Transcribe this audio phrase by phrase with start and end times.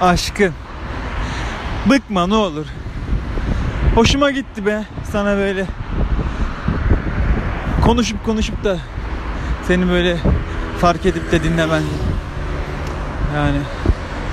[0.00, 0.52] Aşkın.
[1.90, 2.66] Bıkma ne olur.
[3.94, 5.66] Hoşuma gitti be sana böyle
[7.84, 8.78] konuşup konuşup da
[9.68, 10.16] seni böyle
[10.80, 11.82] fark edip de dinlemen.
[13.34, 13.58] Yani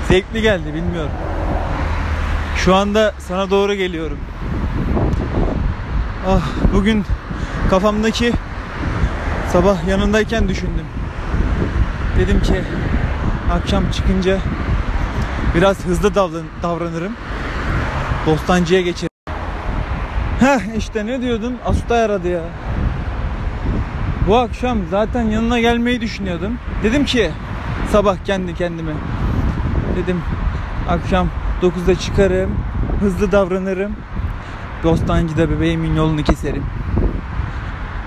[0.07, 1.11] zevkli geldi bilmiyorum.
[2.57, 4.17] Şu anda sana doğru geliyorum.
[6.27, 6.41] Ah
[6.73, 7.05] bugün
[7.69, 8.33] kafamdaki
[9.51, 10.85] sabah yanındayken düşündüm.
[12.19, 12.61] Dedim ki
[13.51, 14.39] akşam çıkınca
[15.55, 17.13] biraz hızlı davran davranırım.
[18.25, 19.09] Bostancı'ya geçerim.
[20.39, 21.57] Heh işte ne diyordun?
[21.65, 22.41] Asutay aradı ya.
[24.27, 26.57] Bu akşam zaten yanına gelmeyi düşünüyordum.
[26.83, 27.31] Dedim ki
[27.91, 28.91] sabah kendi kendime.
[29.95, 30.21] Dedim
[30.89, 31.27] akşam
[31.61, 32.51] 9'da çıkarım.
[32.99, 33.91] Hızlı davranırım.
[34.83, 36.63] Bostancı'da bebeğimin yolunu keserim.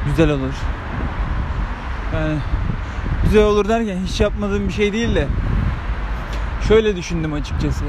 [0.07, 0.55] Güzel olur.
[2.15, 2.39] Yani
[3.25, 5.29] güzel olur derken hiç yapmadığım bir şey değil de
[6.69, 7.85] şöyle düşündüm açıkçası.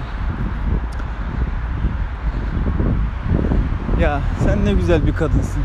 [4.02, 5.64] Ya sen ne güzel bir kadınsın.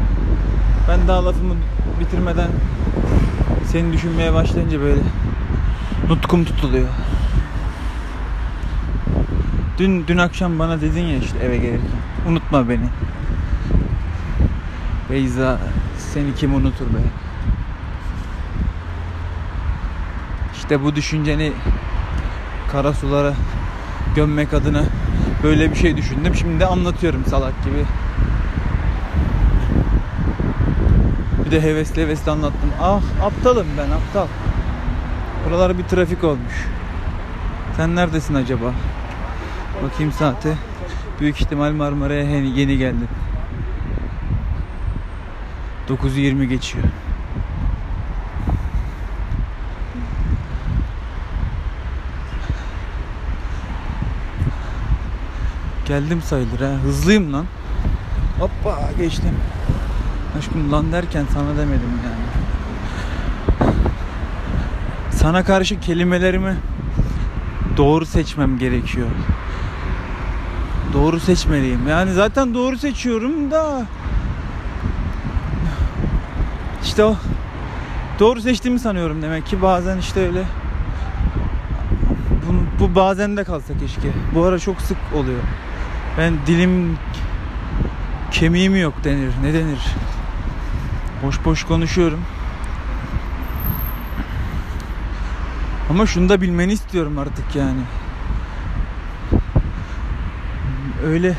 [0.88, 1.54] Ben daha lafımı
[2.00, 2.48] bitirmeden
[3.66, 5.00] seni düşünmeye başlayınca böyle
[6.08, 6.88] nutkum tutuluyor.
[9.78, 11.88] Dün dün akşam bana dedin ya işte eve gelirken.
[12.28, 12.88] Unutma beni.
[15.10, 15.58] Beyza
[15.98, 16.98] seni kim unutur be?
[20.56, 21.52] İşte bu düşünceni
[22.72, 23.32] kara sulara
[24.16, 24.84] gömmek adına
[25.42, 26.34] böyle bir şey düşündüm.
[26.34, 27.84] Şimdi de anlatıyorum salak gibi.
[31.46, 32.70] Bir de hevesli hevesli anlattım.
[32.80, 34.26] Ah aptalım ben aptal.
[35.46, 36.66] Buralar bir trafik olmuş.
[37.76, 38.72] Sen neredesin acaba?
[39.84, 40.54] Bakayım saate.
[41.20, 43.08] Büyük ihtimal Marmara'ya yeni geldim.
[45.88, 46.84] 9.20 geçiyor.
[55.86, 56.72] Geldim sayılır ha.
[56.84, 57.46] Hızlıyım lan.
[58.38, 59.36] Hoppa geçtim.
[60.38, 62.22] Aşkım lan derken sana demedim yani.
[65.10, 66.56] Sana karşı kelimelerimi
[67.76, 69.06] doğru seçmem gerekiyor.
[70.92, 71.88] Doğru seçmeliyim.
[71.88, 73.86] Yani zaten doğru seçiyorum da
[76.82, 77.16] işte o
[78.18, 80.42] doğru seçtiğimi sanıyorum demek ki bazen işte öyle
[82.48, 84.08] bu, bu bazen de kalsa keşke.
[84.34, 85.40] Bu ara çok sık oluyor.
[86.18, 86.98] Ben dilim
[88.30, 89.32] kemiğim yok denir.
[89.42, 89.80] Ne denir?
[91.22, 92.20] Boş boş konuşuyorum.
[95.90, 97.80] Ama şunu da bilmeni istiyorum artık yani.
[101.06, 101.34] Öyle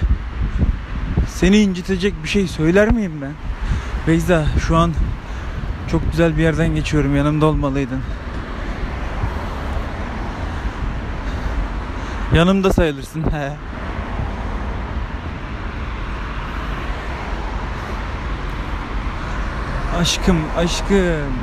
[1.27, 3.33] seni incitecek bir şey söyler miyim ben?
[4.07, 4.93] Beyza şu an
[5.91, 7.15] çok güzel bir yerden geçiyorum.
[7.15, 8.01] Yanımda olmalıydın.
[12.35, 13.23] Yanımda sayılırsın.
[13.23, 13.53] He.
[19.99, 21.33] Aşkım, aşkım.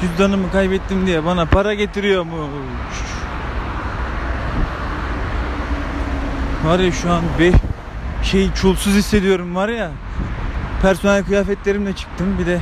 [0.00, 2.40] Cüzdanımı kaybettim diye bana para getiriyormuş.
[6.64, 7.54] Var ya şu an bir
[8.22, 9.90] şey çulsuz hissediyorum var ya.
[10.82, 12.38] Personel kıyafetlerimle çıktım.
[12.38, 12.60] Bir de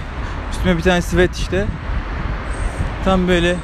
[0.50, 1.66] üstüme bir tane sivet işte.
[3.04, 3.56] Tam böyle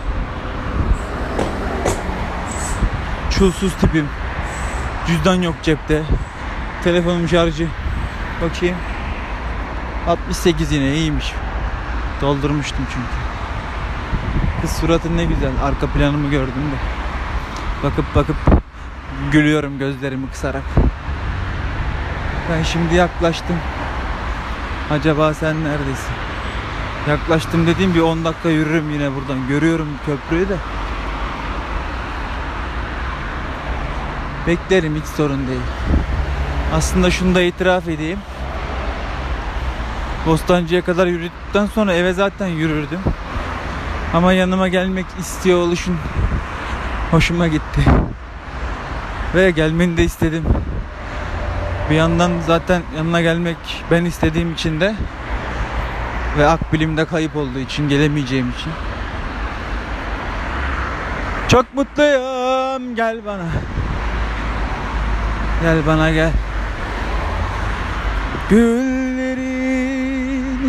[3.30, 4.08] çulsuz tipim.
[5.06, 6.02] Cüzdan yok cepte.
[6.84, 7.66] Telefonum şarjı.
[8.42, 8.76] Bakayım.
[10.06, 11.32] 68 yine iyiymiş.
[12.20, 13.24] Doldurmuştum çünkü.
[14.60, 15.50] Kız suratın ne güzel.
[15.62, 16.76] Arka planımı gördüm de.
[17.82, 18.36] Bakıp bakıp
[19.32, 20.62] gülüyorum gözlerimi kısarak.
[22.50, 23.56] Ben şimdi yaklaştım.
[24.90, 26.14] Acaba sen neredesin?
[27.08, 29.48] Yaklaştım dediğim bir 10 dakika yürürüm yine buradan.
[29.48, 30.56] Görüyorum köprüyü de.
[34.46, 35.60] Beklerim hiç sorun değil.
[36.74, 38.18] Aslında şunu da itiraf edeyim.
[40.26, 43.00] Bostancı'ya kadar yürüdükten sonra eve zaten yürürdüm.
[44.14, 45.96] Ama yanıma gelmek istiyor oluşun
[47.10, 47.80] hoşuma gitti.
[49.34, 50.44] Ve gelmeni de istedim.
[51.90, 53.56] Bir yandan zaten yanına gelmek
[53.90, 54.94] ben istediğim için de
[56.38, 58.72] ve akbilimde kayıp olduğu için gelemeyeceğim için.
[61.48, 62.94] Çok mutluyum.
[62.94, 63.46] Gel bana.
[65.62, 66.30] Gel bana gel.
[68.50, 69.73] Güllerin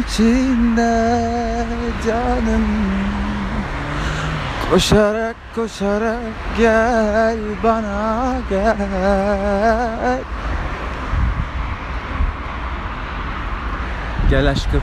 [0.08, 1.66] içinde
[2.06, 2.66] canım.
[4.70, 6.18] Koşarak koşarak
[6.58, 10.20] gel bana gel.
[14.30, 14.82] Gel aşkım